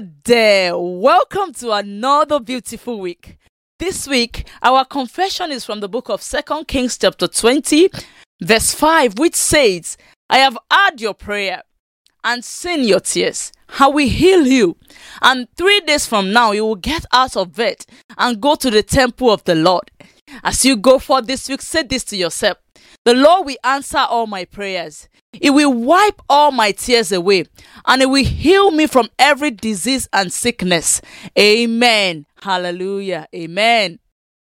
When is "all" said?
23.98-24.26, 26.28-26.50